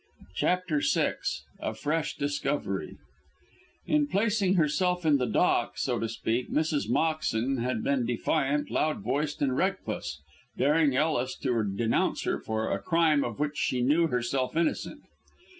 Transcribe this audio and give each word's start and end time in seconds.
CHAPTER 0.33 0.81
VI 0.83 1.13
A 1.59 1.75
FRESH 1.75 2.17
DISCOVERY 2.17 2.97
In 3.85 4.07
placing 4.07 4.55
herself 4.55 5.05
in 5.05 5.17
the 5.19 5.27
dock, 5.27 5.77
so 5.77 5.99
to 5.99 6.09
speak, 6.09 6.49
Mrs. 6.49 6.89
Moxton 6.89 7.59
had 7.61 7.83
been 7.83 8.07
defiant, 8.07 8.71
loud 8.71 9.01
voiced 9.03 9.43
and 9.43 9.55
reckless, 9.55 10.19
daring 10.57 10.95
Ellis 10.95 11.37
to 11.43 11.63
denounce 11.63 12.23
her 12.23 12.39
for 12.39 12.71
a 12.71 12.81
crime 12.81 13.23
of 13.23 13.39
which 13.39 13.57
she 13.57 13.81
knew 13.83 14.07
herself 14.07 14.57
innocent. 14.57 15.03